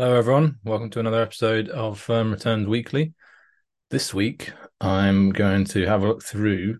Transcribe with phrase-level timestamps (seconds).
[0.00, 0.56] Hello, everyone.
[0.64, 3.12] Welcome to another episode of Firm Returns Weekly.
[3.90, 6.78] This week, I'm going to have a look through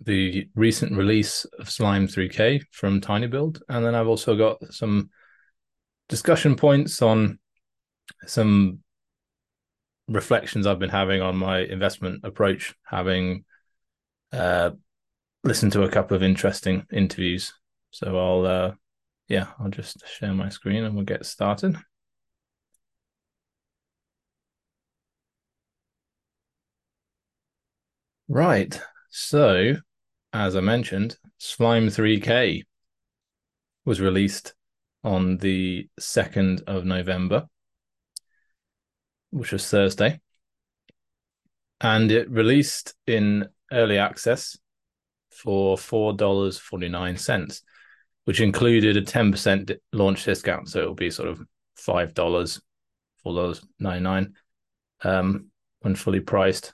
[0.00, 5.10] the recent release of Slime 3K from tinyBuild, and then I've also got some
[6.08, 7.38] discussion points on
[8.26, 8.78] some
[10.08, 13.44] reflections I've been having on my investment approach, having
[14.32, 14.70] uh,
[15.44, 17.52] listened to a couple of interesting interviews.
[17.90, 18.72] So I'll, uh,
[19.28, 21.76] yeah, I'll just share my screen and we'll get started.
[28.28, 28.80] Right.
[29.10, 29.76] So,
[30.32, 32.64] as I mentioned, Slime 3K
[33.84, 34.54] was released
[35.04, 37.46] on the 2nd of November,
[39.30, 40.20] which was Thursday.
[41.80, 44.58] And it released in early access
[45.30, 47.62] for $4.49,
[48.24, 50.68] which included a 10% launch discount.
[50.68, 51.40] So it'll be sort of
[51.78, 52.60] $5,
[53.24, 54.32] $4.99
[55.04, 55.50] um,
[55.80, 56.72] when fully priced.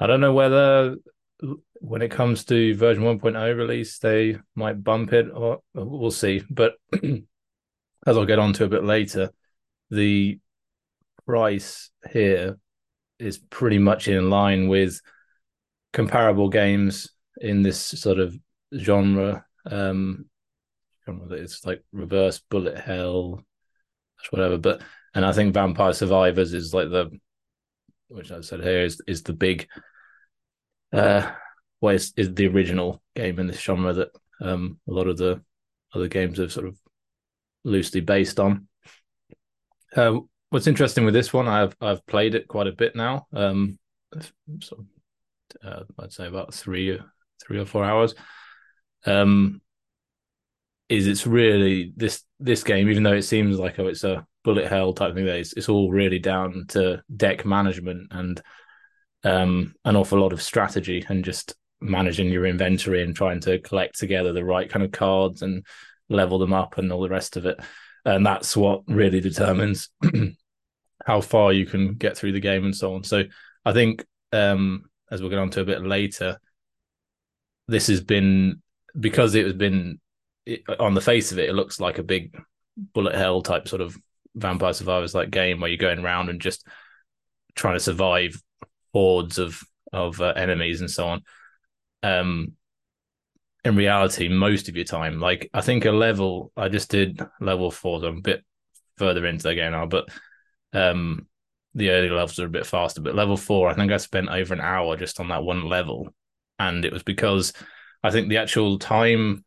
[0.00, 0.96] I don't know whether
[1.74, 6.42] when it comes to version 1.0 release, they might bump it or we'll see.
[6.48, 9.30] But as I'll get onto a bit later,
[9.90, 10.38] the
[11.26, 12.58] price here
[13.18, 15.00] is pretty much in line with
[15.92, 18.34] comparable games in this sort of
[18.74, 19.44] genre.
[19.66, 20.26] Um,
[21.30, 23.44] it's like reverse bullet hell,
[24.30, 24.56] whatever.
[24.56, 24.82] But
[25.14, 27.10] and I think Vampire Survivors is like the
[28.08, 29.68] which I said here is is the big
[30.92, 31.30] uh,
[31.82, 34.08] is, the original game in this genre that
[34.40, 35.42] um, a lot of the
[35.94, 36.78] other games have sort of
[37.64, 38.68] loosely based on.
[39.94, 43.26] Uh, what's interesting with this one, I've I've played it quite a bit now.
[43.32, 43.78] Um,
[45.64, 46.98] uh, I'd say about three
[47.42, 48.14] three or four hours.
[49.06, 49.60] Um,
[50.88, 54.66] is it's really this this game, even though it seems like oh, it's a bullet
[54.66, 58.42] hell type thing, it's, it's all really down to deck management and
[59.24, 63.98] um, an awful lot of strategy and just managing your inventory and trying to collect
[63.98, 65.64] together the right kind of cards and
[66.08, 67.58] level them up and all the rest of it.
[68.04, 69.90] And that's what really determines
[71.06, 73.04] how far you can get through the game and so on.
[73.04, 73.24] So
[73.64, 76.38] I think um, as we'll get on to a bit later,
[77.68, 78.62] this has been
[78.98, 80.00] because it has been
[80.46, 82.36] it, on the face of it, it looks like a big
[82.76, 83.96] bullet hell type sort of
[84.34, 86.66] vampire survivors like game where you're going around and just
[87.54, 88.40] trying to survive
[88.92, 89.60] hordes of
[89.92, 91.22] of uh, enemies and so on.
[92.02, 92.52] Um,
[93.64, 97.70] in reality, most of your time, like I think a level, I just did level
[97.70, 98.44] four, so I'm a bit
[98.96, 100.08] further into the game now, but
[100.72, 101.26] um,
[101.74, 103.00] the early levels are a bit faster.
[103.00, 106.08] But level four, I think I spent over an hour just on that one level,
[106.58, 107.52] and it was because
[108.02, 109.44] I think the actual time,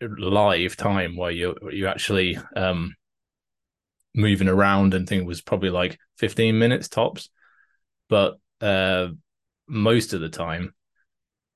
[0.00, 2.94] live time, where you you actually um
[4.14, 7.30] moving around and thing was probably like 15 minutes tops,
[8.08, 9.08] but uh,
[9.66, 10.74] most of the time,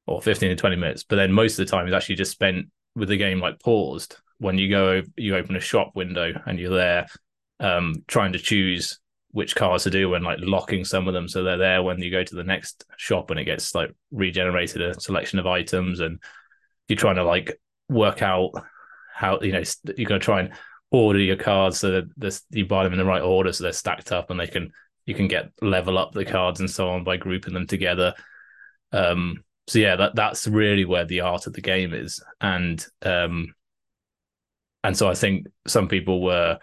[0.07, 2.67] or 15 to 20 minutes, but then most of the time is actually just spent
[2.95, 4.17] with the game like paused.
[4.39, 7.07] When you go, you open a shop window and you're there
[7.61, 8.99] um, trying to choose
[9.31, 12.11] which cars to do and like locking some of them so they're there when you
[12.11, 16.19] go to the next shop and it gets like regenerated a selection of items and
[16.87, 17.59] you're trying to like
[17.89, 18.51] work out
[19.15, 19.63] how you know
[19.97, 20.53] you're going to try and
[20.91, 24.13] order your cards so that you buy them in the right order so they're stacked
[24.13, 24.71] up and they can
[25.07, 28.15] you can get level up the cards and so on by grouping them together.
[28.93, 33.55] Um, so yeah, that that's really where the art of the game is, and um,
[34.85, 36.59] and so I think some people were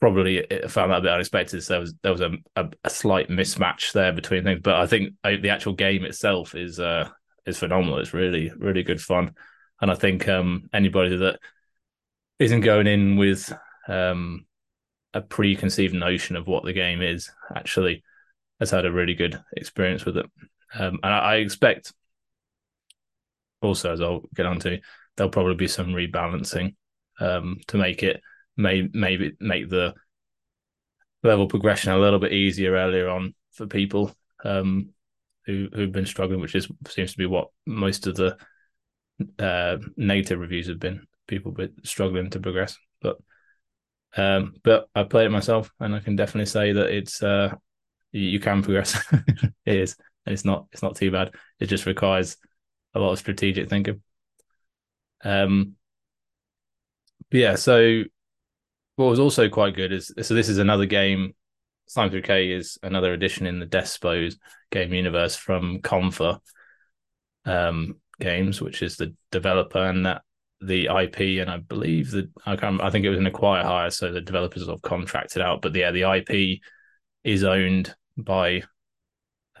[0.00, 1.62] probably found that a bit unexpected.
[1.62, 4.86] So there was there was a, a, a slight mismatch there between things, but I
[4.86, 7.08] think uh, the actual game itself is uh,
[7.46, 7.98] is phenomenal.
[7.98, 9.34] It's really really good fun,
[9.80, 11.38] and I think um, anybody that
[12.38, 13.52] isn't going in with
[13.88, 14.46] um,
[15.18, 18.04] a preconceived notion of what the game is actually
[18.60, 20.26] has had a really good experience with it.
[20.74, 21.92] Um, and I, I, expect
[23.60, 24.78] also, as I'll get onto,
[25.16, 26.76] there'll probably be some rebalancing
[27.20, 28.20] um, to make it
[28.56, 29.94] may maybe make the
[31.24, 34.14] level progression a little bit easier earlier on for people
[34.44, 34.90] um,
[35.46, 38.36] who who've been struggling, which is seems to be what most of the
[39.40, 41.06] uh, negative reviews have been.
[41.26, 43.18] People been struggling to progress, but
[44.16, 47.54] um, but I played it myself, and I can definitely say that it's uh,
[48.12, 49.02] you, can progress.
[49.64, 49.96] it is,
[50.26, 51.34] and it's not it's not too bad.
[51.60, 52.36] It just requires
[52.94, 54.02] a lot of strategic thinking.
[55.22, 55.74] Um,
[57.30, 57.56] yeah.
[57.56, 58.04] So
[58.96, 61.34] what was also quite good is so this is another game.
[61.86, 64.36] Slime 3K is another edition in the Despot's
[64.70, 66.38] Game universe from Konfa
[67.46, 70.22] um, Games, which is the developer, and that
[70.60, 72.80] the IP, and I believe that I can't.
[72.82, 75.62] I think it was an acquire hire, so the developers have contracted out.
[75.62, 76.60] But yeah, the IP
[77.24, 78.62] is owned by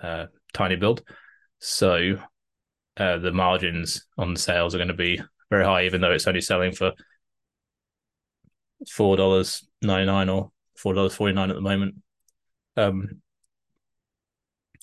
[0.02, 1.02] uh, tinyBuild,
[1.60, 2.18] so
[2.96, 6.40] uh, the margins on sales are going to be very high, even though it's only
[6.40, 6.92] selling for
[8.90, 11.96] four dollars ninety nine or four dollars forty nine at the moment.
[12.76, 13.22] Um,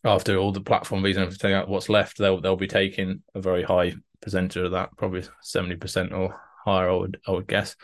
[0.06, 3.42] after all the platform fees and everything out, what's left, they'll they'll be taking a
[3.42, 6.90] very high percentage of that, probably seventy percent or higher.
[6.90, 7.76] I would I would guess,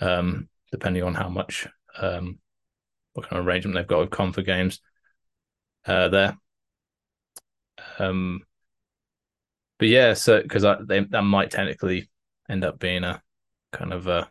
[0.00, 1.66] um, depending on how much
[1.98, 2.38] um,
[3.12, 4.80] what kind of arrangement they've got with Konfa Games
[5.86, 6.38] uh, there.
[7.98, 8.40] Um,
[9.78, 12.10] but yeah, so because that might technically
[12.48, 13.22] end up being a
[13.72, 14.30] kind of a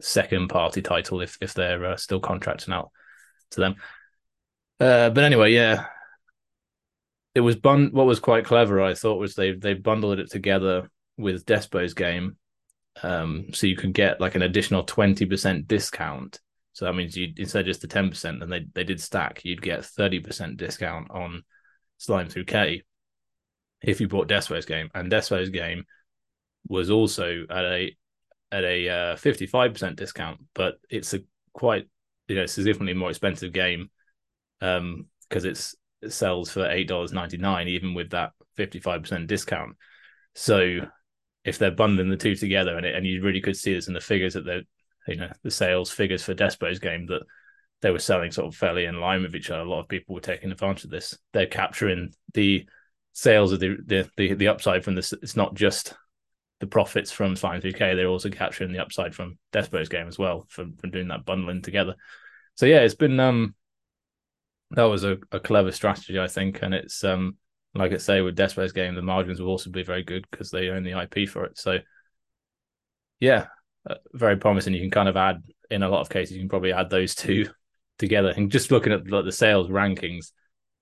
[0.00, 2.90] second party title if if they're uh, still contracting out
[3.50, 3.76] to them.
[4.80, 5.86] Uh, but anyway, yeah,
[7.34, 7.90] it was bun.
[7.92, 12.36] What was quite clever, I thought, was they they bundled it together with Despot's Game,
[13.02, 16.40] um, so you could get like an additional twenty percent discount.
[16.72, 19.44] So that means you instead of just the ten percent, and they they did stack,
[19.44, 21.42] you'd get thirty percent discount on
[21.98, 22.82] Slime 3K
[23.82, 25.84] if you bought Despot's Game, and Despot's Game
[26.68, 27.96] was also at a
[28.52, 31.20] at a fifty five percent discount, but it's a
[31.52, 31.88] quite
[32.28, 33.90] you know significantly more expensive game
[34.60, 39.02] um because it's it sells for eight dollars ninety nine, even with that fifty five
[39.02, 39.76] percent discount.
[40.34, 40.80] So
[41.44, 43.94] if they're bundling the two together, and it, and you really could see this in
[43.94, 44.62] the figures that they're
[45.06, 47.22] you know the sales figures for Despot's Game that
[47.82, 49.60] they were selling sort of fairly in line with each other.
[49.60, 51.18] A lot of people were taking advantage of this.
[51.32, 52.66] They're capturing the
[53.12, 55.12] sales of the the the, the upside from this.
[55.12, 55.94] It's not just
[56.60, 57.94] the profits from Slime 3K.
[57.94, 61.62] They're also capturing the upside from Despot's Game as well from from doing that bundling
[61.62, 61.94] together.
[62.54, 63.54] So yeah, it's been um
[64.74, 67.36] that was a, a clever strategy, I think, and it's um
[67.74, 70.68] like I say with Despot's Game, the margins will also be very good because they
[70.68, 71.58] own the IP for it.
[71.58, 71.78] So
[73.20, 73.46] yeah,
[73.88, 74.74] uh, very promising.
[74.74, 77.14] You can kind of add in a lot of cases, you can probably add those
[77.14, 77.48] two
[77.98, 78.32] together.
[78.36, 80.32] And just looking at like, the sales rankings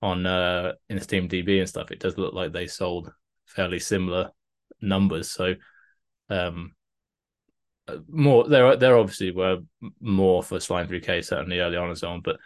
[0.01, 3.11] on uh in Steam DB and stuff, it does look like they sold
[3.45, 4.31] fairly similar
[4.81, 5.31] numbers.
[5.31, 5.55] So
[6.29, 6.73] um
[7.87, 9.59] uh, more there there obviously were
[9.99, 12.37] more for Slime 3K certainly early on and so on, but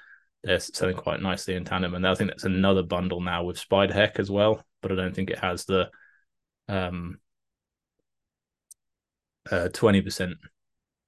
[0.47, 1.93] they're selling quite nicely in tandem.
[1.93, 5.29] And I think that's another bundle now with Spiderheck as well, but I don't think
[5.29, 5.89] it has the
[6.69, 7.19] um
[9.51, 10.33] uh twenty percent.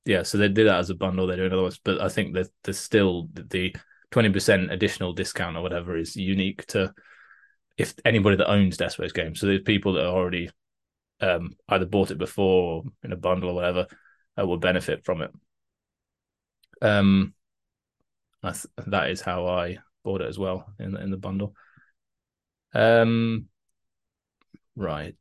[0.06, 1.28] Yeah, so they did that as a bundle.
[1.28, 3.74] They do doing other ones, but I think that there's still the
[4.12, 6.94] twenty percent additional discount or whatever is unique to
[7.78, 9.36] if anybody that owns Despot's Game.
[9.36, 10.50] So there's people that are already
[11.22, 13.88] um, either bought it before or in a bundle or whatever
[14.38, 15.32] uh, will benefit from it.
[16.82, 17.34] Um,
[18.42, 21.54] that is how I bought it as well in in the bundle.
[22.74, 23.48] Um,
[24.76, 25.16] right.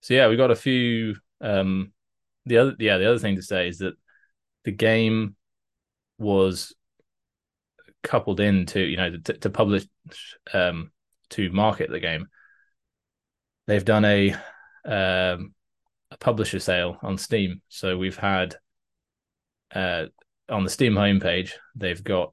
[0.00, 1.16] So yeah, we got a few.
[1.40, 1.92] Um,
[2.44, 3.94] the other yeah, the other thing to say is that
[4.64, 5.36] the game
[6.18, 6.74] was
[8.02, 9.84] coupled into you know to, to publish
[10.52, 10.92] um
[11.30, 12.26] to market the game.
[13.66, 14.32] They've done a
[14.84, 15.54] um
[16.12, 18.56] a publisher sale on Steam, so we've had
[19.74, 20.06] uh
[20.48, 22.32] on the Steam homepage, they've got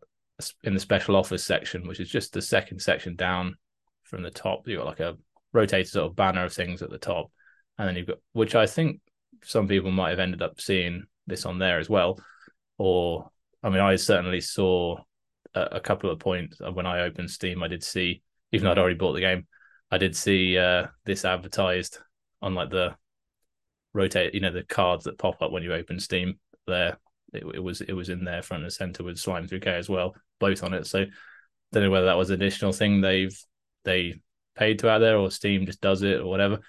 [0.63, 3.55] in the special offers section, which is just the second section down
[4.03, 5.17] from the top, you've got like a
[5.53, 7.31] rotated sort of banner of things at the top.
[7.77, 8.99] And then you've got, which I think
[9.43, 12.19] some people might have ended up seeing this on there as well.
[12.77, 13.29] Or,
[13.63, 14.97] I mean, I certainly saw
[15.53, 17.63] a, a couple of points when I opened Steam.
[17.63, 19.47] I did see, even though I'd already bought the game,
[19.89, 21.99] I did see uh, this advertised
[22.41, 22.95] on like the
[23.93, 26.97] rotate, you know, the cards that pop up when you open Steam there
[27.33, 30.15] it, it, was it was in there front and center with Slime 3K as well,
[30.39, 30.87] both on it.
[30.87, 31.05] So
[31.71, 33.37] don't know whether that was an additional thing they've
[33.83, 34.21] they
[34.55, 36.59] paid to out there or Steam just does it or whatever.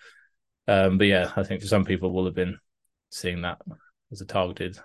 [0.67, 2.59] Um, but yeah, I think for some people will have been
[3.11, 3.61] seeing that
[4.11, 4.79] as a targeted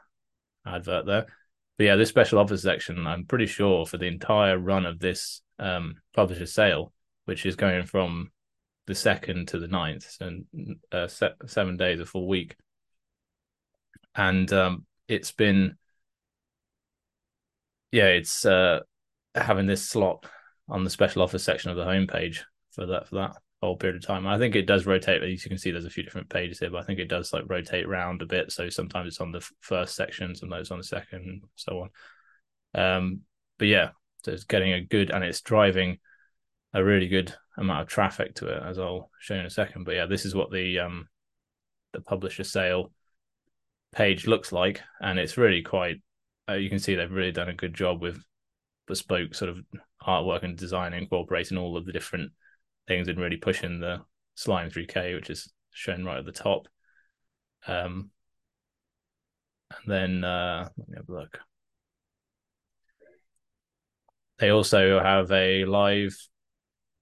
[0.66, 1.26] advert there.
[1.78, 5.42] But yeah, this special offers section, I'm pretty sure for the entire run of this
[5.58, 6.92] um, publisher sale,
[7.26, 8.32] which is going from
[8.86, 10.46] the second to the ninth, and
[10.92, 12.56] uh, seven days, a full week.
[14.16, 15.76] And um, it's been
[17.92, 18.82] yeah, it's uh,
[19.36, 20.26] having this slot
[20.70, 24.08] on the special offer section of the homepage for that for that whole period of
[24.08, 24.28] time.
[24.28, 25.24] I think it does rotate.
[25.24, 27.34] As you can see, there's a few different pages here, but I think it does
[27.34, 28.52] like rotate around a bit.
[28.52, 31.88] So sometimes it's on the first section, sometimes on the second, so
[32.76, 32.82] on.
[32.82, 33.22] Um,
[33.58, 33.90] but yeah,
[34.24, 35.98] so it's getting a good and it's driving
[36.74, 39.86] a really good amount of traffic to it, as I'll show you in a second.
[39.86, 41.08] But yeah, this is what the um
[41.94, 42.92] the publisher sale
[43.92, 46.02] page looks like, and it's really quite.
[46.48, 48.24] Uh, you can see they've really done a good job with
[48.88, 49.60] bespoke sort of
[50.06, 52.32] artwork and design, incorporating all of the different
[52.88, 54.02] things and really pushing the
[54.36, 56.68] slime 3K, which is shown right at the top.
[57.68, 58.10] Um,
[59.72, 61.40] and then uh, let me have a look.
[64.40, 66.16] They also have a live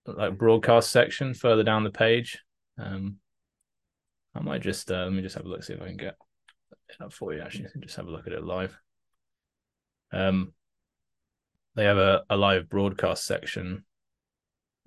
[0.06, 2.40] like broadcast section further down the page.
[2.78, 3.18] Um,
[4.34, 6.16] I might just uh, let me just have a look see if I can get
[7.00, 7.42] up for you.
[7.42, 8.78] Actually, just have a look at it live.
[10.12, 10.54] Um,
[11.76, 13.84] they have a, a live broadcast section.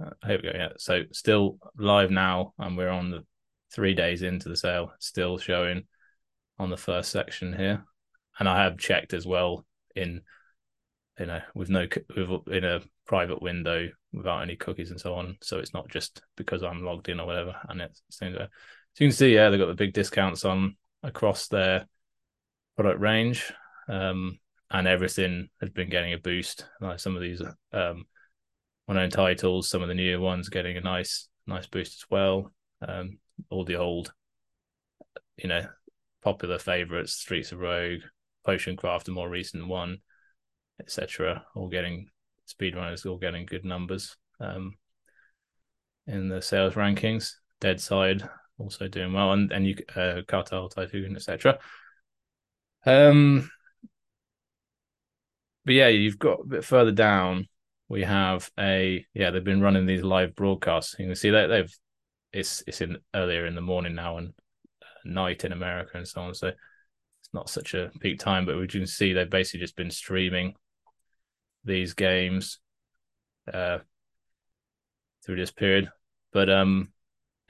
[0.03, 0.57] Uh, here we go.
[0.57, 3.25] Yeah, so still live now, and we're on the
[3.73, 4.93] three days into the sale.
[4.99, 5.85] Still showing
[6.59, 7.85] on the first section here,
[8.39, 10.23] and I have checked as well in
[11.19, 15.37] you know with no with in a private window without any cookies and so on.
[15.43, 17.55] So it's not just because I'm logged in or whatever.
[17.69, 18.37] And it seems
[18.95, 21.87] so you can see, yeah, they've got the big discounts on across their
[22.77, 23.53] product range.
[23.89, 24.39] Um,
[24.71, 26.65] and everything has been getting a boost.
[26.81, 27.43] Like some of these
[27.73, 28.05] um
[28.89, 32.53] unknown titles, some of the newer ones getting a nice nice boost as well.
[32.87, 33.19] Um,
[33.51, 34.13] all the old,
[35.37, 35.67] you know,
[36.23, 38.01] popular favorites, Streets of Rogue,
[38.45, 39.99] Potion Craft, a more recent one,
[40.81, 41.45] etc.
[41.55, 42.09] All getting
[42.49, 44.75] speedrunners, all getting good numbers um,
[46.07, 47.33] in the sales rankings.
[47.61, 48.29] Deadside
[48.61, 51.59] also doing well, and and you uh, Cartel Tycoon, etc.
[52.87, 53.51] Um,
[55.65, 57.49] but yeah, you've got a bit further down.
[57.89, 60.97] We have a yeah, they've been running these live broadcasts.
[60.99, 61.75] You can see that they've
[62.33, 64.33] it's it's in earlier in the morning now and
[65.05, 66.35] night in America and so on.
[66.35, 69.91] So it's not such a peak time, but we can see they've basically just been
[69.91, 70.55] streaming
[71.65, 72.59] these games
[73.53, 73.79] uh,
[75.25, 75.91] through this period.
[76.33, 76.93] But um,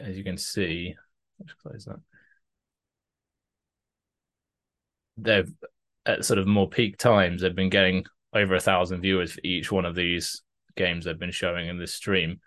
[0.01, 0.95] as you can see,
[1.39, 2.01] let's close that.
[5.17, 5.53] They've
[6.07, 9.71] at sort of more peak times, they've been getting over a thousand viewers for each
[9.71, 10.43] one of these
[10.77, 12.41] games they've been showing in this stream.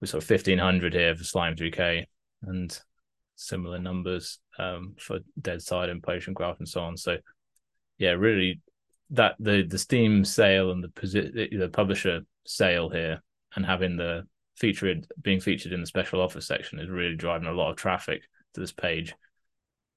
[0.00, 2.04] With sort of fifteen hundred here for Slime 3K
[2.42, 2.78] and
[3.36, 6.96] similar numbers um, for Deadside and Potion Craft and so on.
[6.96, 7.16] So
[7.98, 8.60] yeah, really
[9.10, 13.22] that the the Steam sale and the the publisher sale here
[13.54, 14.26] and having the
[14.56, 18.22] featured being featured in the special offer section is really driving a lot of traffic
[18.54, 19.14] to this page.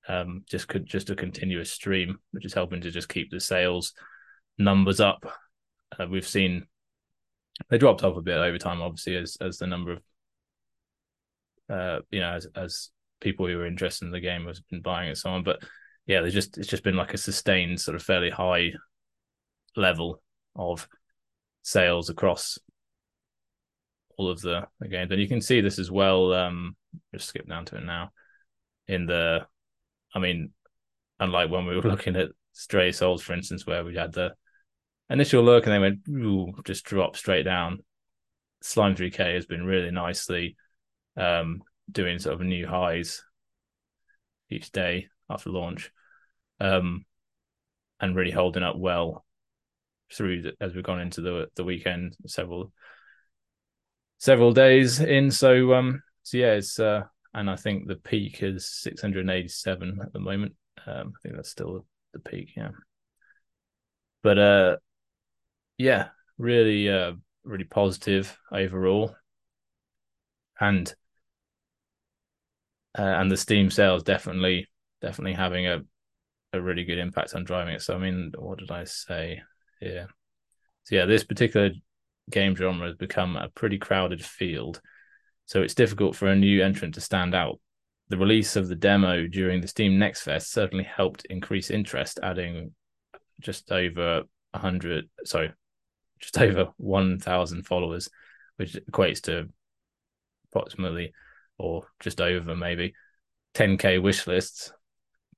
[0.08, 3.94] Um, just could just a continuous stream, which is helping to just keep the sales
[4.58, 5.26] numbers up.
[5.98, 6.66] Uh, we've seen
[7.70, 10.02] they dropped off a bit over time, obviously, as as the number of
[11.70, 12.90] uh, you know, as as
[13.22, 15.44] people who were interested in the game has been buying and so on.
[15.44, 15.62] But
[16.06, 18.72] yeah, they just it's just been like a sustained sort of fairly high
[19.76, 20.22] level
[20.56, 20.88] of
[21.62, 22.58] sales across
[24.20, 25.10] all of the, the games.
[25.12, 26.34] And you can see this as well.
[26.34, 26.76] Um,
[27.14, 28.12] just skip down to it now.
[28.86, 29.48] In the,
[30.14, 30.52] I mean,
[31.22, 34.34] unlike when we were looking at Stray Souls, for instance, where we had the
[35.10, 37.80] initial look and they went, ooh, just drop straight down.
[38.62, 40.58] Slime 3K has been really nicely
[41.16, 43.24] um, doing sort of new highs
[44.50, 45.92] each day after launch
[46.60, 47.06] um,
[48.02, 49.26] and really holding up well
[50.12, 52.74] through the, as we've gone into the the weekend several
[54.20, 55.32] several days in.
[55.32, 60.20] So um so yeah, it's uh and I think the peak is 687 at the
[60.20, 60.54] moment.
[60.88, 62.72] Um, I think that's still the peak, yeah.
[64.22, 64.78] But uh
[65.78, 69.16] yeah, really uh really positive overall.
[70.60, 70.94] And
[72.98, 74.68] uh, and the Steam sales definitely
[75.02, 75.82] definitely having a
[76.54, 77.82] a really good impact on driving it.
[77.82, 79.42] So I mean, what did I say?
[79.82, 80.08] Yeah.
[80.86, 81.72] So yeah, this particular
[82.30, 84.82] game genre has become a pretty crowded field.
[85.46, 87.60] So it's difficult for a new entrant to stand out.
[88.10, 92.74] The release of the demo during the Steam Next Fest certainly helped increase interest, adding
[93.40, 95.54] just over 100, sorry,
[96.20, 98.10] just over 1,000 followers,
[98.58, 99.50] which equates to
[100.52, 101.14] approximately
[101.58, 102.94] or just over maybe
[103.54, 104.72] 10k wish lists.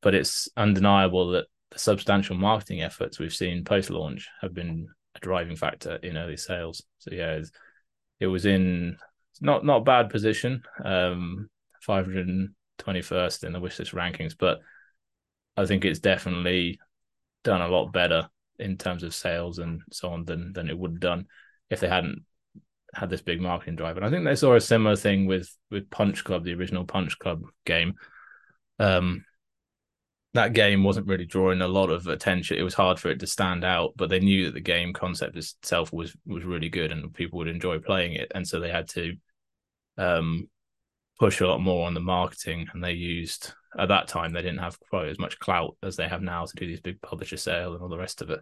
[0.01, 5.19] But it's undeniable that the substantial marketing efforts we've seen post launch have been a
[5.19, 6.83] driving factor in early sales.
[6.99, 7.39] So yeah,
[8.19, 8.97] it was in
[9.41, 11.49] not not bad position, um,
[11.87, 14.59] 521st in the wishlist rankings, but
[15.57, 16.79] I think it's definitely
[17.43, 20.91] done a lot better in terms of sales and so on than than it would
[20.91, 21.25] have done
[21.69, 22.23] if they hadn't
[22.93, 23.97] had this big marketing drive.
[23.97, 27.17] And I think they saw a similar thing with with Punch Club, the original Punch
[27.17, 27.95] Club game.
[28.79, 29.25] Um,
[30.33, 32.57] that game wasn't really drawing a lot of attention.
[32.57, 35.35] It was hard for it to stand out, but they knew that the game concept
[35.35, 38.87] itself was was really good and people would enjoy playing it, and so they had
[38.89, 39.15] to
[39.97, 40.49] um,
[41.19, 42.67] push a lot more on the marketing.
[42.73, 46.07] And they used at that time they didn't have quite as much clout as they
[46.07, 48.41] have now to do these big publisher sale and all the rest of it,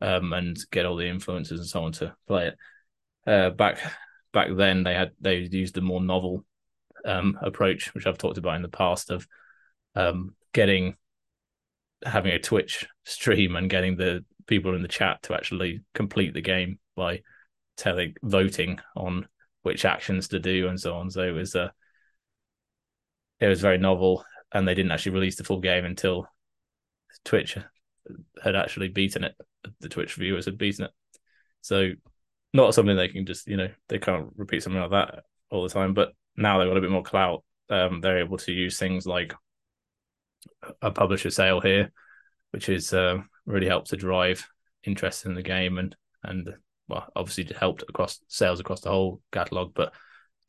[0.00, 2.56] um, and get all the influencers and so on to play it.
[3.24, 3.78] Uh, back
[4.32, 6.44] back then, they had they used the more novel
[7.04, 9.28] um, approach, which I've talked about in the past, of
[9.94, 10.96] um, getting
[12.04, 16.40] having a Twitch stream and getting the people in the chat to actually complete the
[16.40, 17.20] game by
[17.76, 19.26] telling voting on
[19.62, 21.10] which actions to do and so on.
[21.10, 21.70] So it was uh,
[23.40, 26.28] it was very novel, and they didn't actually release the full game until
[27.24, 27.56] Twitch
[28.42, 29.34] had actually beaten it.
[29.80, 30.90] The Twitch viewers had beaten it.
[31.62, 31.92] So
[32.52, 35.68] not something they can just you know they can't repeat something like that all the
[35.68, 35.94] time.
[35.94, 37.42] But now they've got a bit more clout.
[37.70, 39.34] Um, they're able to use things like
[40.82, 41.92] a publisher sale here,
[42.50, 44.46] which is uh, really helped to drive
[44.84, 46.54] interest in the game and and
[46.88, 49.92] well, obviously helped across sales across the whole catalog, but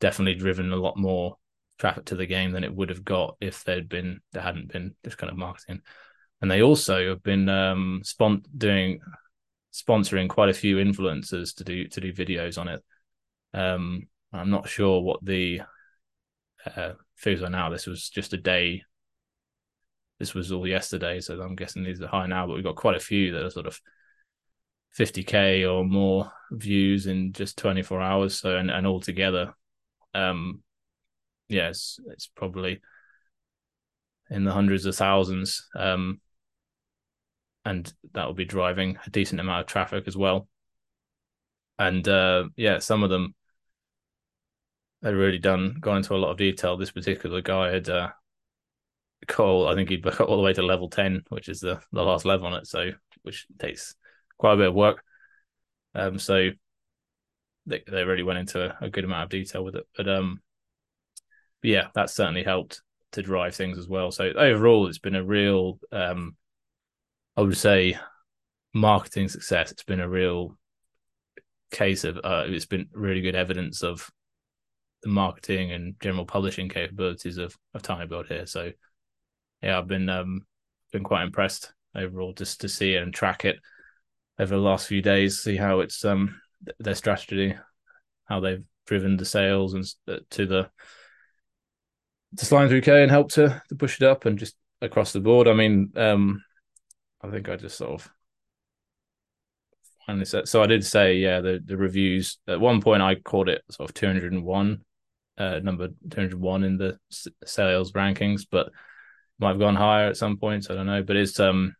[0.00, 1.36] definitely driven a lot more
[1.78, 4.94] traffic to the game than it would have got if there'd been there hadn't been
[5.02, 5.80] this kind of marketing.
[6.40, 9.00] And they also have been um spon- doing
[9.72, 12.82] sponsoring quite a few influencers to do to do videos on it.
[13.54, 15.62] Um I'm not sure what the
[16.76, 17.70] uh, figures are now.
[17.70, 18.82] This was just a day.
[20.18, 22.46] This was all yesterday, so I'm guessing these are high now.
[22.46, 23.80] But we've got quite a few that are sort of
[24.98, 28.40] 50k or more views in just 24 hours.
[28.40, 29.54] So and and altogether,
[30.14, 30.62] um,
[31.48, 32.80] yes, yeah, it's, it's probably
[34.30, 35.68] in the hundreds of thousands.
[35.76, 36.20] Um,
[37.64, 40.48] and that will be driving a decent amount of traffic as well.
[41.78, 43.34] And uh, yeah, some of them
[45.02, 46.76] had really done gone into a lot of detail.
[46.76, 48.10] This particular guy had uh,
[49.26, 52.02] call, I think he'd got all the way to level ten, which is the the
[52.02, 52.66] last level on it.
[52.66, 52.90] So
[53.22, 53.94] which takes
[54.38, 55.02] quite a bit of work.
[55.94, 56.50] Um, so
[57.66, 59.86] they they really went into a, a good amount of detail with it.
[59.96, 60.40] But um,
[61.60, 62.82] but yeah, that certainly helped
[63.12, 64.10] to drive things as well.
[64.10, 66.36] So overall, it's been a real, um,
[67.36, 67.98] I would say,
[68.74, 69.72] marketing success.
[69.72, 70.56] It's been a real
[71.70, 74.10] case of uh, it's been really good evidence of
[75.02, 78.46] the marketing and general publishing capabilities of of tinyBuild here.
[78.46, 78.70] So
[79.62, 80.46] yeah, I've been um
[80.92, 83.58] been quite impressed overall just to see and track it
[84.38, 86.40] over the last few days, see how it's um
[86.78, 87.54] their strategy,
[88.26, 90.70] how they've driven the sales and uh, to the
[92.36, 95.48] to Slime 3K and helped to to push it up and just across the board.
[95.48, 96.42] I mean, um
[97.22, 98.10] I think I just sort of
[100.06, 103.48] finally said so I did say, yeah, the the reviews at one point I called
[103.48, 104.80] it sort of 201
[105.38, 106.98] uh, number 201 in the
[107.44, 108.70] sales rankings, but
[109.38, 110.70] might have gone higher at some points.
[110.70, 111.74] I don't know, but it's um,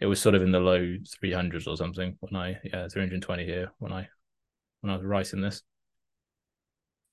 [0.00, 3.72] it was sort of in the low 300s or something when I yeah 320 here
[3.78, 4.08] when I
[4.80, 5.62] when I was writing this,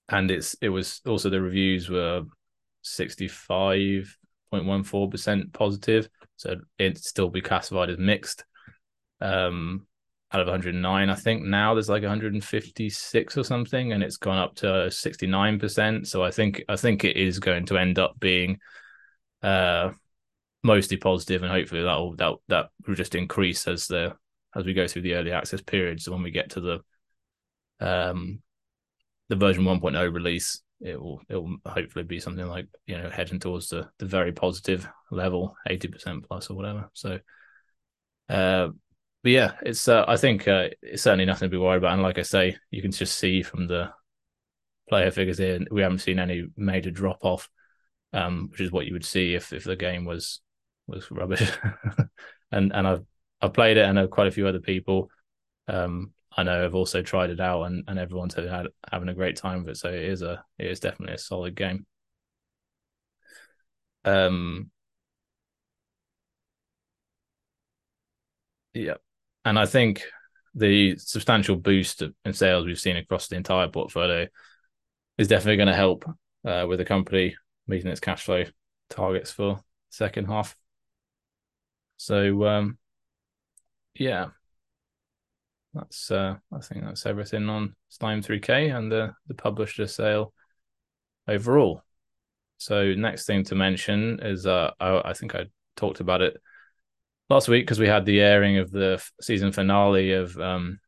[0.09, 2.23] and it's it was also the reviews were
[2.83, 8.45] 65.14 percent positive, so it'd still be classified as mixed.
[9.19, 9.87] Um,
[10.33, 14.55] out of 109 i think now there's like 156 or something and it's gone up
[14.55, 18.57] to 69% so i think i think it is going to end up being
[19.43, 19.91] uh
[20.63, 24.13] mostly positive and hopefully that'll that that will just increase as the
[24.55, 26.07] as we go through the early access periods.
[26.07, 26.79] when we get to the
[27.85, 28.41] um
[29.29, 33.39] the version 1.0 release it will it will hopefully be something like you know heading
[33.39, 37.19] towards the the very positive level 80% plus or whatever so
[38.29, 38.69] uh
[39.23, 41.93] but yeah, it's uh, I think uh, it's certainly nothing to be worried about.
[41.93, 43.91] And like I say, you can just see from the
[44.89, 47.47] player figures here, we haven't seen any major drop off,
[48.13, 50.41] um, which is what you would see if if the game was
[50.87, 51.49] was rubbish.
[52.51, 53.05] and and I've
[53.41, 55.09] I've played it, and know quite a few other people.
[55.67, 59.37] Um, I know have also tried it out, and and everyone's had having a great
[59.37, 59.77] time with it.
[59.77, 61.85] So it is a it is definitely a solid game.
[64.05, 64.71] Um.
[68.73, 68.95] Yeah
[69.45, 70.03] and I think
[70.53, 74.27] the substantial boost in sales we've seen across the entire portfolio
[75.17, 76.05] is definitely going to help
[76.45, 77.35] uh, with the company
[77.71, 78.43] meeting its cash flow
[78.89, 80.55] targets for second half.
[81.97, 82.77] So um,
[83.95, 84.27] yeah,
[85.73, 90.33] that's uh, I think that's everything on Slime 3K and the the publisher sale
[91.27, 91.83] overall.
[92.57, 96.37] So next thing to mention is uh, I, I think I talked about it
[97.29, 100.79] last week because we had the airing of the season finale of um,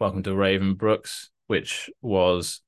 [0.00, 2.60] Welcome to Raven Brooks, which was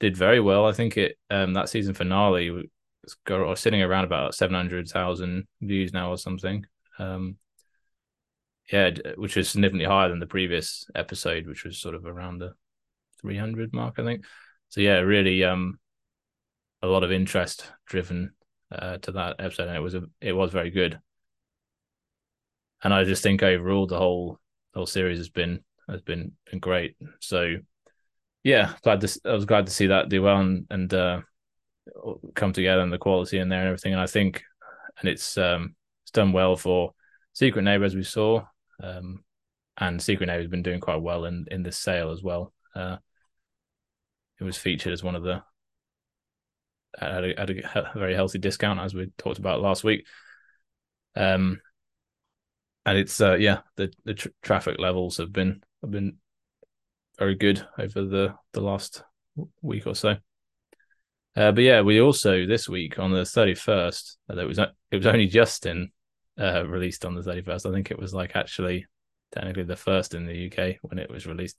[0.00, 0.66] did very well.
[0.66, 5.92] I think it um, that season finale was sitting around about seven hundred thousand views
[5.92, 6.64] now or something.
[6.98, 7.36] Um,
[8.72, 12.54] yeah, which is significantly higher than the previous episode, which was sort of around the
[13.20, 14.24] three hundred mark, I think.
[14.68, 15.78] So yeah, really, um,
[16.82, 18.32] a lot of interest driven
[18.70, 21.00] uh, to that episode, and it was a, it was very good
[22.82, 24.38] and I just think overall the whole
[24.72, 26.96] the whole series has been has been been great.
[27.20, 27.56] So
[28.42, 31.20] yeah, glad to I was glad to see that do well, and and uh,
[32.34, 33.92] come together and the quality in there and everything.
[33.92, 34.42] And I think,
[34.98, 35.74] and it's um,
[36.04, 36.92] it's done well for
[37.32, 38.44] Secret Neighbor as we saw,
[38.82, 39.24] um,
[39.76, 42.52] and Secret Neighbor has been doing quite well in in this sale as well.
[42.74, 42.96] Uh,
[44.40, 45.42] it was featured as one of the
[46.98, 50.06] at a, at a, very healthy discount as we talked about last week.
[51.14, 51.60] Um,
[52.86, 56.16] and it's uh, yeah, the the tr- traffic levels have been have been
[57.20, 59.04] very good over the the last
[59.60, 60.16] week or so.
[61.36, 64.96] Uh, but yeah, we also this week on the thirty first, uh, it was it
[64.96, 65.92] was only Justin
[66.40, 67.66] uh, released on the thirty first.
[67.66, 68.86] I think it was like actually
[69.32, 71.58] technically the first in the UK when it was released,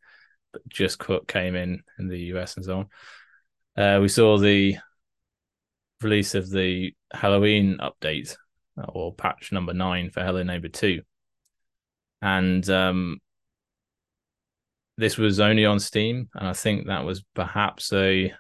[0.51, 2.79] but just came in in the US and so
[3.77, 3.83] on.
[3.83, 4.77] Uh, we saw the
[6.01, 8.35] release of the Halloween update
[8.89, 11.03] or patch number nine for Hello Neighbor two,
[12.19, 13.19] and um,
[15.01, 18.31] this was only on Steam, and I think that was perhaps a,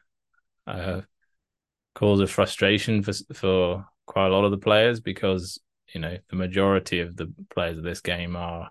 [0.67, 1.03] a
[1.95, 5.59] cause of frustration for for quite a lot of the players because
[5.93, 8.69] you know the majority of the players of this game are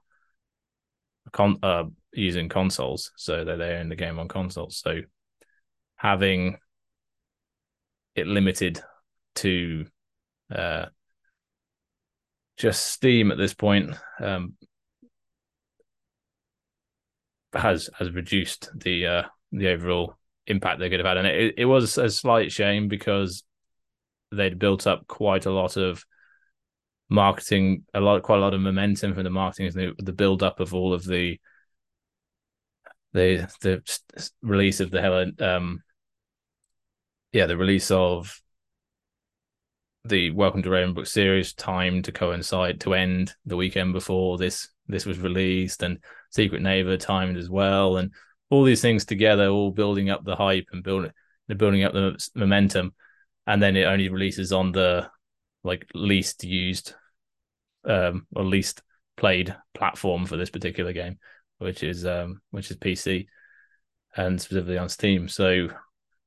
[1.33, 4.77] con- uh, using consoles, so they're they own the game on consoles.
[4.77, 5.01] So
[5.97, 6.59] having
[8.15, 8.81] it limited
[9.35, 9.87] to
[10.55, 10.87] uh,
[12.57, 14.55] just Steam at this point um,
[17.55, 21.65] has has reduced the uh, the overall impact they could have had, and it, it
[21.65, 23.45] was a slight shame because
[24.33, 26.05] they'd built up quite a lot of
[27.09, 30.61] marketing, a lot, quite a lot of momentum from the marketing, the, the build up
[30.61, 31.39] of all of the
[33.13, 33.83] the the
[34.43, 35.83] release of the Helen, um,
[37.33, 38.41] yeah, the release of
[40.05, 45.07] the Welcome to Ravenbrook series timed to coincide to end the weekend before this this
[45.07, 45.99] was released, and
[46.31, 48.13] Secret Neighbor timed as well, and
[48.51, 51.13] all these things together, all building up the hype and building
[51.57, 52.95] building up the momentum,
[53.47, 55.09] and then it only releases on the
[55.65, 56.95] like least used
[57.85, 58.83] um or least
[59.17, 61.19] played platform for this particular game,
[61.59, 63.27] which is um which is PC
[64.17, 65.29] and specifically on Steam.
[65.29, 65.69] So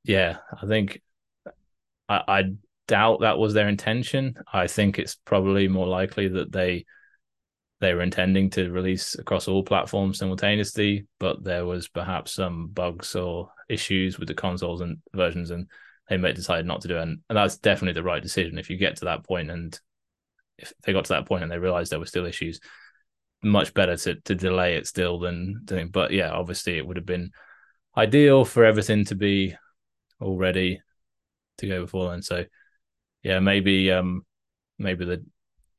[0.04, 1.00] yeah, I think
[2.08, 2.42] I, I
[2.86, 4.36] doubt that was their intention.
[4.52, 6.84] I think it's probably more likely that they
[7.80, 13.14] they were intending to release across all platforms simultaneously, but there was perhaps some bugs
[13.14, 15.66] or issues with the consoles and versions, and
[16.08, 17.02] they may decide not to do it.
[17.02, 18.58] And, and that's definitely the right decision.
[18.58, 19.78] If you get to that point, and
[20.58, 22.60] if they got to that point and they realized there were still issues,
[23.42, 25.88] much better to to delay it still than doing.
[25.88, 27.30] But yeah, obviously it would have been
[27.96, 29.56] ideal for everything to be
[30.20, 30.80] all ready
[31.58, 32.22] to go before then.
[32.22, 32.44] So
[33.22, 34.24] yeah, maybe um
[34.78, 35.24] maybe the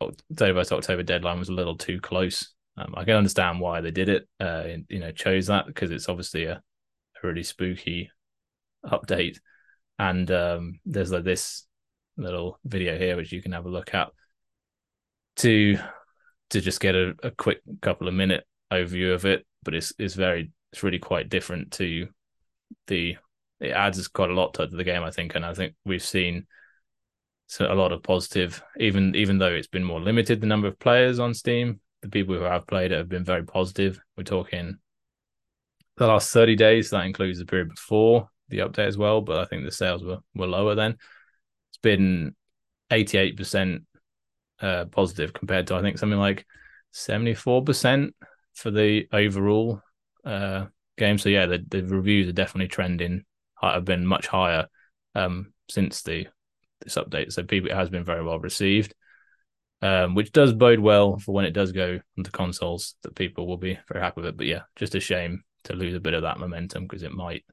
[0.02, 2.54] 31st October deadline was a little too close.
[2.78, 4.28] Um, I can understand why they did it.
[4.40, 8.12] Uh, you know, chose that because it's obviously a, a really spooky
[8.86, 9.38] update,
[9.98, 11.66] and um, there's like this
[12.18, 14.10] little video here which you can have a look at
[15.36, 15.78] to
[16.50, 19.46] to just get a, a quick couple of minute overview of it.
[19.64, 22.08] But it's it's very it's really quite different to
[22.88, 23.18] the
[23.60, 26.46] it adds quite a lot to the game, I think, and I think we've seen
[27.48, 30.80] so a lot of positive, even even though it's been more limited the number of
[30.80, 31.80] players on Steam.
[32.02, 34.00] The people who have played it have been very positive.
[34.16, 34.78] We're talking
[35.98, 39.46] the last 30 days, that includes the period before the update as well, but I
[39.46, 40.98] think the sales were, were lower then.
[41.70, 42.36] It's been
[42.92, 43.86] 88%
[44.62, 46.46] uh, positive compared to I think something like
[46.94, 48.12] 74%
[48.54, 49.82] for the overall
[50.26, 50.66] uh,
[50.98, 51.18] game.
[51.18, 53.24] So yeah, the, the reviews are definitely trending.
[53.62, 54.68] Have been much higher
[55.16, 56.28] um, since the
[56.82, 57.32] this update.
[57.32, 58.94] So people it has been very well received,
[59.82, 63.58] um, which does bode well for when it does go onto consoles that people will
[63.58, 64.38] be very happy with it.
[64.38, 67.44] But yeah, just a shame to lose a bit of that momentum because it might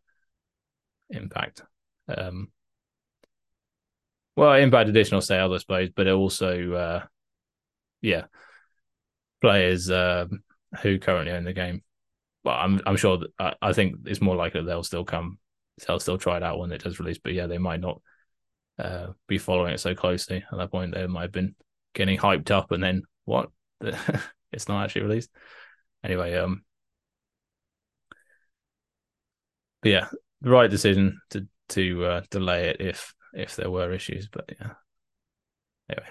[1.11, 1.63] impact.
[2.09, 2.49] Um,
[4.37, 7.05] well, impact additional sales, I suppose, but it also, uh,
[8.01, 8.25] yeah,
[9.41, 10.27] players uh,
[10.81, 11.83] who currently own the game.
[12.45, 15.39] Well, I'm I'm sure that I, I think it's more likely they'll still come,
[15.87, 17.19] they'll still try it out when it does release.
[17.19, 18.01] But yeah, they might not
[18.79, 20.45] uh, be following it so closely.
[20.51, 21.55] At that point, they might have been
[21.95, 23.51] getting hyped up, and then what?
[24.53, 25.31] it's not actually released.
[26.05, 26.65] Anyway, um,
[29.83, 30.07] but yeah,
[30.41, 34.29] the right decision to to uh, delay it if if there were issues.
[34.29, 34.73] But yeah,
[35.89, 36.09] anyway,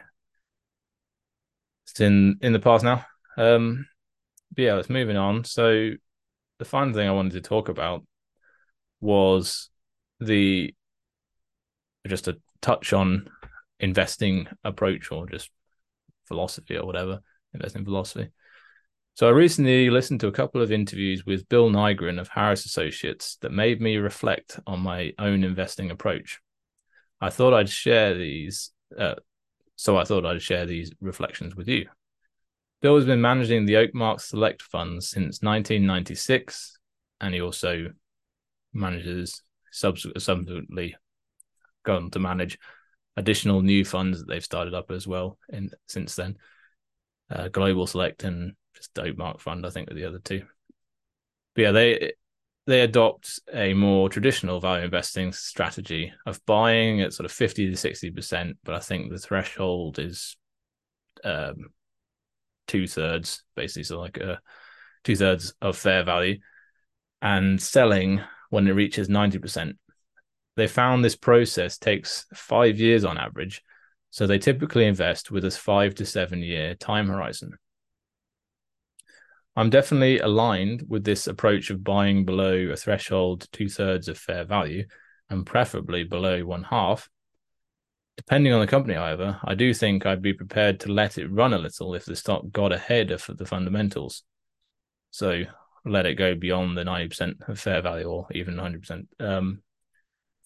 [1.86, 3.06] it's in in the past now.
[3.38, 3.88] Um,
[4.56, 5.44] but yeah, let's moving on.
[5.44, 5.92] So
[6.60, 8.06] the final thing I wanted to talk about
[9.00, 9.70] was
[10.20, 10.74] the
[12.08, 13.30] just a touch on
[13.80, 15.50] investing approach or just
[16.28, 17.22] philosophy or whatever,
[17.54, 18.30] investing philosophy.
[19.16, 23.38] So I recently listened to a couple of interviews with Bill Nygren of Harris Associates
[23.42, 26.40] that made me reflect on my own investing approach.
[27.20, 28.72] I thought I'd share these.
[28.98, 29.16] Uh,
[29.76, 31.88] so I thought I'd share these reflections with you.
[32.82, 36.78] Bill has been managing the Oakmark Select Funds since 1996,
[37.20, 37.88] and he also
[38.74, 40.96] manages subsequently
[41.84, 42.58] gone to manage
[43.18, 46.38] additional new funds that they've started up as well in since then.
[47.30, 50.44] Uh, Global Select and just Oakmark Fund, I think, are the other two.
[51.56, 52.14] But yeah, they
[52.68, 57.76] they adopt a more traditional value investing strategy of buying at sort of 50 to
[57.76, 60.38] 60%, but I think the threshold is
[61.24, 61.72] um,
[62.68, 64.38] two thirds, basically, so like uh,
[65.04, 66.40] two thirds of fair value,
[67.22, 69.74] and selling when it reaches 90%.
[70.56, 73.64] They found this process takes five years on average,
[74.10, 77.54] so they typically invest with a five to seven year time horizon.
[79.56, 84.46] I'm definitely aligned with this approach of buying below a threshold two thirds of fair
[84.46, 84.86] value
[85.30, 87.10] and preferably below one half.
[88.18, 91.54] Depending on the company, however, I do think I'd be prepared to let it run
[91.54, 94.24] a little if the stock got ahead of the fundamentals.
[95.12, 95.44] So
[95.86, 99.08] let it go beyond the 90% of fair value or even 100%.
[99.20, 99.64] Um,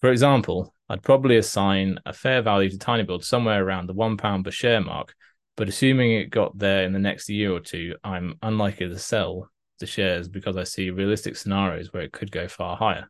[0.06, 4.46] for example, I'd probably assign a fair value to Tinybuild somewhere around the one pound
[4.46, 5.16] per share mark
[5.56, 9.50] but assuming it got there in the next year or two, I'm unlikely to sell
[9.80, 13.10] the shares because I see realistic scenarios where it could go far higher.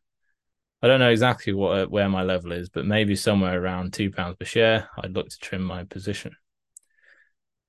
[0.81, 4.12] I don't know exactly what uh, where my level is, but maybe somewhere around two
[4.12, 4.89] pounds per share.
[4.97, 6.36] I'd look to trim my position.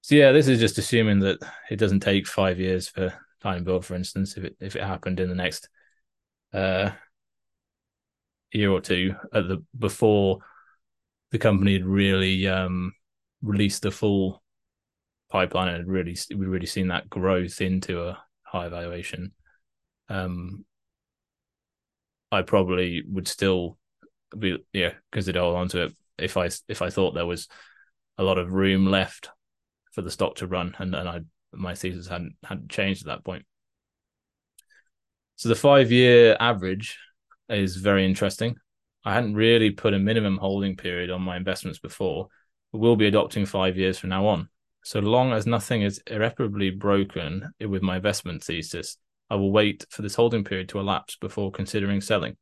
[0.02, 1.38] So yeah, this is just assuming that
[1.70, 5.30] it doesn't take five years for Tinybuild, for instance, if it if it happened in
[5.30, 5.70] the next
[6.52, 6.90] uh,
[8.52, 10.38] year or two at the before
[11.32, 12.92] the company had really um,
[13.42, 14.42] released the full
[15.30, 19.32] pipeline and really we've really seen that growth into a high valuation.
[20.09, 20.64] Um,
[22.30, 23.78] I probably would still
[24.37, 27.48] be yeah consider hold on to it if I if I thought there was
[28.18, 29.30] a lot of room left
[29.92, 31.20] for the stock to run and, and I
[31.52, 33.44] my thesis hadn't hadn't changed at that point.
[35.37, 36.98] So the five year average
[37.48, 38.56] is very interesting.
[39.04, 42.28] I hadn't really put a minimum holding period on my investments before,
[42.72, 44.48] but we'll be adopting five years from now on.
[44.82, 48.96] So long as nothing is irreparably broken with my investment thesis,
[49.28, 52.37] I will wait for this holding period to elapse before considering selling.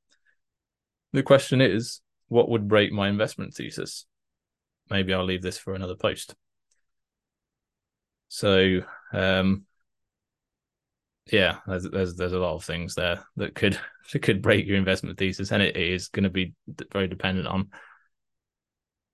[1.13, 4.07] The question is, what would break my investment thesis?
[4.91, 6.35] Maybe I'll leave this for another post.
[8.29, 8.81] So,
[9.13, 9.65] um,
[11.31, 13.79] yeah, there's, there's there's a lot of things there that could
[14.13, 16.55] that could break your investment thesis, and it is going to be
[16.93, 17.71] very dependent on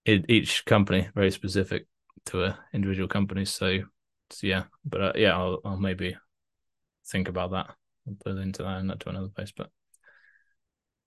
[0.07, 1.87] each company, very specific
[2.27, 3.51] to a individual companies.
[3.51, 3.81] So,
[4.31, 6.17] so yeah, but uh, yeah, I'll, I'll maybe
[7.07, 7.71] think about that
[8.07, 9.53] and put it into that and not to another place.
[9.57, 9.71] But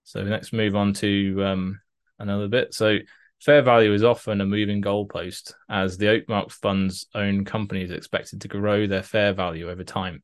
[0.03, 1.81] so next move on to um,
[2.19, 2.73] another bit.
[2.73, 2.99] So
[3.41, 8.41] fair value is often a moving goalpost as the Oakmark Fund's own company is expected
[8.41, 10.23] to grow their fair value over time,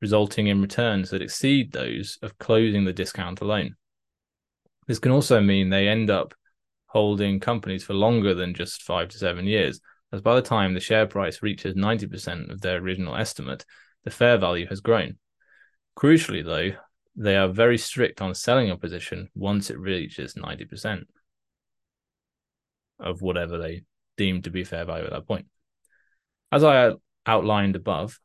[0.00, 3.74] resulting in returns that exceed those of closing the discount alone.
[4.86, 6.34] This can also mean they end up
[6.86, 9.80] holding companies for longer than just five to seven years,
[10.12, 13.64] as by the time the share price reaches 90% of their original estimate,
[14.04, 15.18] the fair value has grown.
[15.96, 16.78] Crucially, though,
[17.14, 21.02] they are very strict on selling a position once it reaches 90%
[23.00, 23.82] of whatever they
[24.16, 25.46] deem to be fair value at that point.
[26.50, 26.92] As I
[27.26, 28.18] outlined above,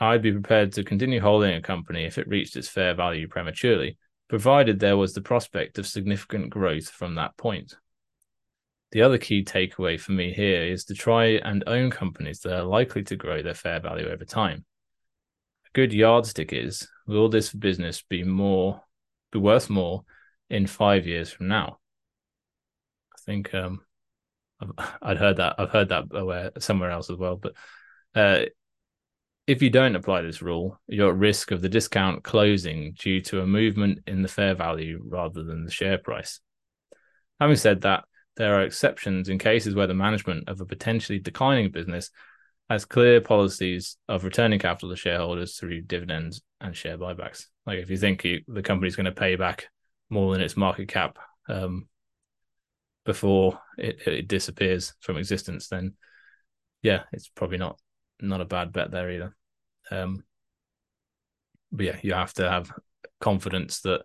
[0.00, 3.98] I'd be prepared to continue holding a company if it reached its fair value prematurely,
[4.28, 7.74] provided there was the prospect of significant growth from that point
[8.90, 12.64] the other key takeaway for me here is to try and own companies that are
[12.64, 14.64] likely to grow their fair value over time.
[15.66, 18.82] A good yardstick is will this business be more
[19.30, 20.04] be worth more
[20.48, 21.78] in five years from now?
[23.14, 23.80] I think um,
[25.02, 27.52] I've, heard that I've heard that somewhere else as well, but
[28.14, 28.46] uh,
[29.48, 33.40] if you don't apply this rule, you're at risk of the discount closing due to
[33.40, 36.40] a movement in the fair value rather than the share price.
[37.40, 38.04] Having said that,
[38.36, 42.10] there are exceptions in cases where the management of a potentially declining business
[42.68, 47.46] has clear policies of returning capital to shareholders through dividends and share buybacks.
[47.64, 49.70] Like if you think you, the company's going to pay back
[50.10, 51.88] more than its market cap um,
[53.06, 55.94] before it, it disappears from existence, then
[56.82, 57.78] yeah, it's probably not
[58.20, 59.34] not a bad bet there either.
[59.90, 60.24] Um,
[61.72, 62.72] but yeah, you have to have
[63.20, 64.02] confidence that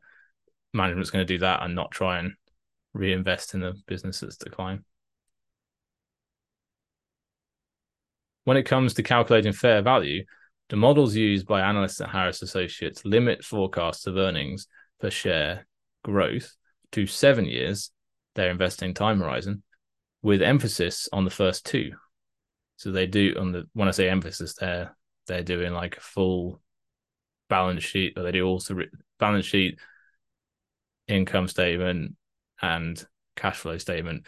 [0.73, 2.33] management's going to do that and not try and
[2.93, 4.83] reinvest in the business that's decline.
[8.45, 10.25] When it comes to calculating fair value,
[10.69, 14.67] the models used by analysts at Harris Associates limit forecasts of earnings
[14.99, 15.65] per share
[16.03, 16.55] growth
[16.91, 17.91] to seven years,
[18.35, 19.63] their investing time horizon,
[20.21, 21.91] with emphasis on the first two.
[22.77, 24.95] So they do on the when I say emphasis, they're
[25.27, 26.61] they're doing like a full
[27.49, 28.75] balance sheet, or they do also
[29.19, 29.79] balance sheet,
[31.07, 32.15] income statement,
[32.61, 33.05] and
[33.35, 34.25] cash flow statement.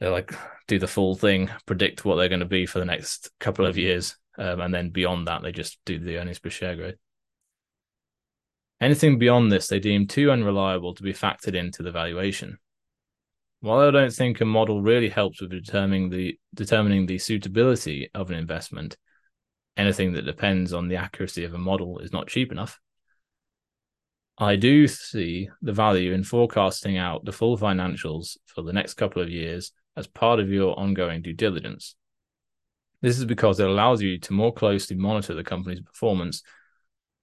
[0.00, 0.34] They like
[0.66, 3.78] do the full thing, predict what they're going to be for the next couple of
[3.78, 6.94] years, um, and then beyond that, they just do the earnings per share growth.
[8.80, 12.58] Anything beyond this, they deem too unreliable to be factored into the valuation.
[13.60, 18.28] While I don't think a model really helps with determining the determining the suitability of
[18.30, 18.96] an investment,
[19.76, 22.80] anything that depends on the accuracy of a model is not cheap enough.
[24.38, 29.22] I do see the value in forecasting out the full financials for the next couple
[29.22, 31.94] of years as part of your ongoing due diligence.
[33.02, 36.42] This is because it allows you to more closely monitor the company's performance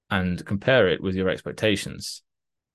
[0.09, 2.21] and compare it with your expectations.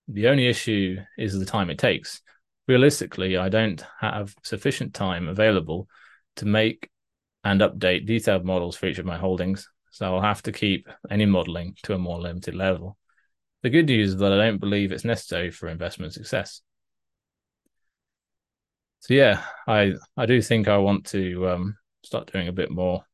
[0.08, 2.20] The only issue is the time it takes
[2.66, 5.88] realistically, I don't have sufficient time available
[6.36, 6.90] to make
[7.44, 11.26] and update detailed models for each of my holdings, so I'll have to keep any
[11.26, 12.96] modeling to a more limited level.
[13.62, 16.60] The good news is that I don't believe it's necessary for investment success.
[19.00, 23.04] So yeah, I I do think I want to um, start doing a bit more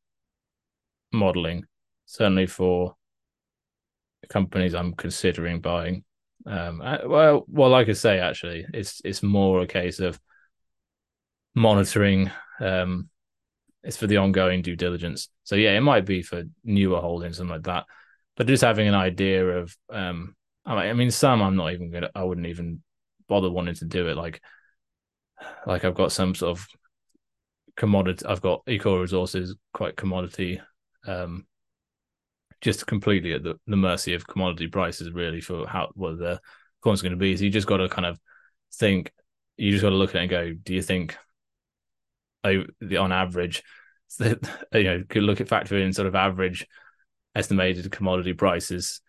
[1.12, 1.64] modeling,
[2.06, 2.94] certainly for
[4.28, 6.04] companies I'm considering buying.
[6.46, 10.18] Um, I, well, well, like I say, actually, it's it's more a case of
[11.54, 12.30] monitoring.
[12.60, 13.08] Um,
[13.82, 15.28] it's for the ongoing due diligence.
[15.44, 17.84] So yeah, it might be for newer holdings and like that,
[18.36, 19.76] but just having an idea of.
[19.90, 20.34] Um,
[20.66, 22.10] I mean, some I'm not even gonna.
[22.14, 22.82] I wouldn't even
[23.28, 24.16] bother wanting to do it.
[24.16, 24.40] Like,
[25.66, 26.66] like I've got some sort of
[27.76, 28.26] commodity.
[28.26, 30.60] I've got Ecora Resources, quite commodity
[31.06, 31.46] um,
[32.60, 36.40] just completely at the, the mercy of commodity prices, really, for how what the
[36.82, 37.36] coin's going to be.
[37.36, 38.18] So you just got to kind of
[38.74, 39.12] think,
[39.56, 41.16] you just got to look at it and go, do you think,
[42.44, 43.62] on average,
[44.20, 44.36] you
[44.72, 46.66] know, could look at factoring in sort of average
[47.34, 49.00] estimated commodity prices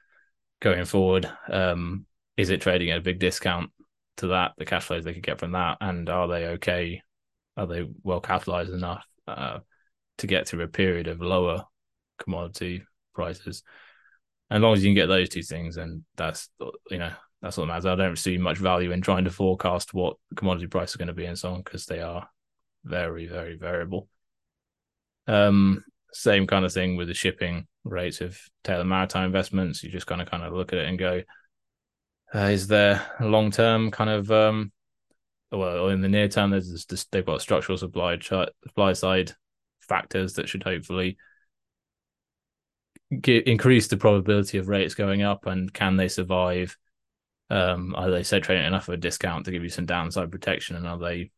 [0.59, 1.29] going forward.
[1.49, 2.05] Um,
[2.37, 3.71] is it trading at a big discount
[4.17, 4.53] to that?
[4.57, 7.01] The cash flows they could get from that, and are they okay?
[7.57, 9.59] Are they well capitalized enough uh,
[10.19, 11.65] to get through a period of lower
[12.19, 13.63] commodity prices.
[14.49, 16.49] As long as you can get those two things, and that's
[16.89, 17.85] you know that's what matters.
[17.85, 21.13] I don't see much value in trying to forecast what commodity price is going to
[21.13, 22.29] be and so on because they are
[22.83, 24.07] very very variable.
[25.27, 29.83] Um, same kind of thing with the shipping rates of Taylor Maritime Investments.
[29.83, 31.21] You just kind of kind of look at it and go,
[32.33, 34.71] uh, is there long term kind of um,
[35.51, 39.33] well in the near term there's this, they've got structural supply supply side
[39.79, 41.17] factors that should hopefully
[43.19, 46.77] get, increase the probability of rates going up, and can they survive?
[47.49, 50.77] Um, are they say trading enough of a discount to give you some downside protection,
[50.77, 51.31] and are they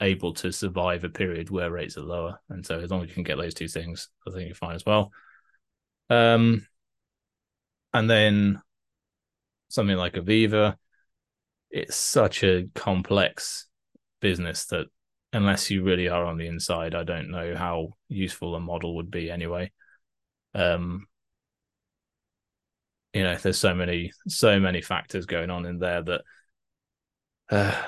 [0.00, 2.40] able to survive a period where rates are lower?
[2.48, 4.74] And so, as long as you can get those two things, I think you're fine
[4.74, 5.12] as well.
[6.10, 6.66] Um,
[7.92, 8.62] and then
[9.68, 10.76] something like Aviva,
[11.70, 13.66] it's such a complex
[14.20, 14.86] business that
[15.32, 19.10] unless you really are on the inside, I don't know how useful a model would
[19.10, 19.72] be anyway.
[20.54, 21.08] Um,
[23.14, 26.20] you know there's so many so many factors going on in there that
[27.50, 27.82] uh,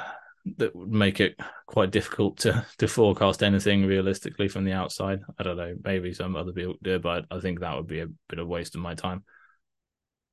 [0.56, 5.20] that would make it quite difficult to to forecast anything realistically from the outside.
[5.38, 8.08] I don't know, maybe some other people do, but I think that would be a
[8.28, 9.24] bit of waste of my time.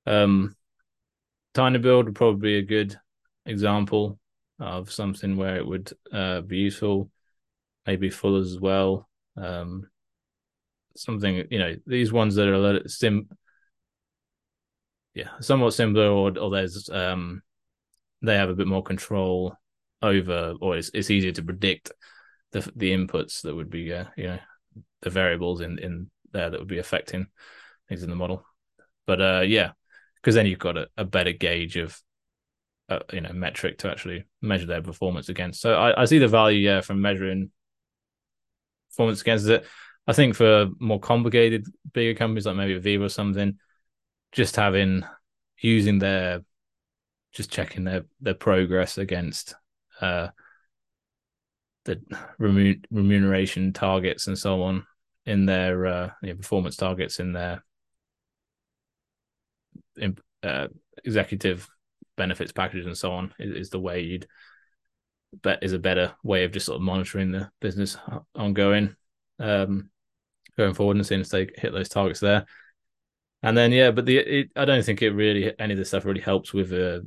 [0.06, 0.56] Um,
[1.56, 3.00] tinyBuild would probably be a good
[3.46, 4.20] example
[4.60, 7.10] of something where it would uh, be useful.
[7.86, 9.10] Maybe Fuller's as well.
[9.36, 9.90] Um,
[10.96, 13.28] something you know these ones that are a little sim
[15.14, 17.42] yeah, somewhat similar, or or there's um,
[18.22, 19.56] they have a bit more control
[20.04, 21.92] over, or it's it's easier to predict
[22.52, 24.40] the the inputs that would be uh, you know
[25.02, 27.28] the variables in in there that would be affecting
[27.90, 28.46] things in the model.
[29.08, 29.72] But uh, yeah,
[30.18, 32.00] because then you've got a, a better gauge of
[32.90, 35.62] uh, you know metric to actually measure their performance against.
[35.62, 37.52] So I, I see the value yeah from measuring
[38.90, 39.66] performance against it.
[40.06, 43.58] I think for more complicated bigger companies like maybe Aviva or something,
[44.32, 45.04] just having
[45.60, 46.42] using their
[47.32, 49.56] just checking their their progress against
[50.04, 50.28] uh
[51.86, 52.02] the
[52.38, 54.86] remuneration targets and so on
[55.26, 57.64] in their uh, performance targets in their
[59.98, 60.68] in, uh,
[61.04, 61.68] executive
[62.16, 64.28] benefits packages and so on is, is, the way you'd
[65.42, 67.98] bet is a better way of just sort of monitoring the business
[68.36, 68.96] ongoing
[69.40, 69.90] um
[70.58, 72.46] going forward and seeing if they hit those targets there.
[73.42, 76.06] And then yeah, but the it, I don't think it really any of this stuff
[76.06, 77.00] really helps with uh,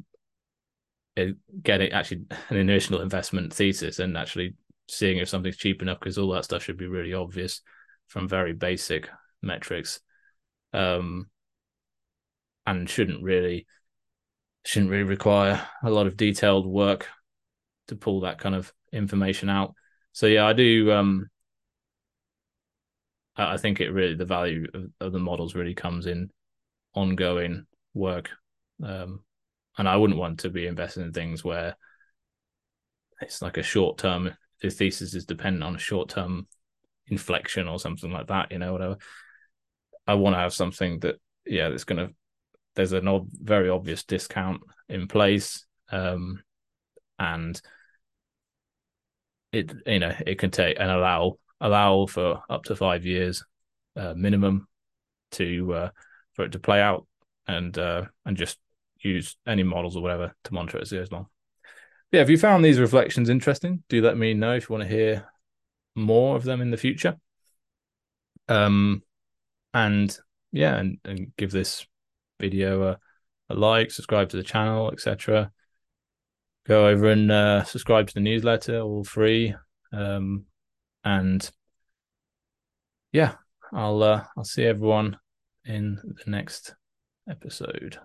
[1.62, 4.54] getting actually an initial investment thesis and actually
[4.88, 7.60] seeing if something's cheap enough because all that stuff should be really obvious
[8.06, 9.08] from very basic
[9.42, 10.00] metrics.
[10.72, 11.26] Um
[12.66, 13.66] and shouldn't really
[14.64, 17.08] shouldn't really require a lot of detailed work
[17.86, 19.74] to pull that kind of information out.
[20.12, 21.28] So yeah i do um
[23.36, 26.30] i think it really the value of, of the models really comes in
[26.94, 28.30] ongoing work
[28.82, 29.20] um
[29.78, 31.76] and i wouldn't want to be invested in things where
[33.20, 36.46] it's like a short term the thesis is dependent on a short term
[37.08, 38.96] inflection or something like that, you know, whatever.
[40.06, 42.14] I want to have something that, yeah, that's going to,
[42.74, 45.66] there's a ob- very obvious discount in place.
[45.90, 46.42] Um,
[47.18, 47.60] and
[49.52, 53.44] it, you know, it can take and allow, allow for up to five years
[53.96, 54.68] uh, minimum
[55.32, 55.90] to, uh,
[56.34, 57.06] for it to play out
[57.46, 58.58] and, uh, and just
[59.00, 61.26] use any models or whatever to monitor it as goes along
[62.12, 64.94] yeah, if you found these reflections interesting, do let me know if you want to
[64.94, 65.28] hear
[65.94, 67.16] more of them in the future.
[68.48, 69.02] Um,
[69.74, 70.16] and
[70.52, 71.86] yeah, and, and give this
[72.38, 72.98] video a,
[73.50, 75.50] a like, subscribe to the channel, etc.
[76.66, 79.54] Go over and uh, subscribe to the newsletter, all free.
[79.92, 80.44] Um,
[81.04, 81.48] and
[83.12, 83.34] yeah,
[83.72, 85.18] I'll uh, I'll see everyone
[85.64, 86.74] in the next
[87.28, 87.98] episode.